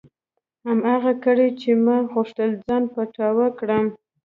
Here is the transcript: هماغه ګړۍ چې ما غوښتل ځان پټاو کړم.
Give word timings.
هماغه 0.67 1.11
ګړۍ 1.23 1.49
چې 1.61 1.69
ما 1.85 1.97
غوښتل 2.11 2.51
ځان 2.65 2.83
پټاو 2.93 3.41
کړم. 3.59 3.85